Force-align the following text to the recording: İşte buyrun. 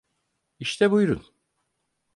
İşte 0.59 0.91
buyrun. 0.91 1.23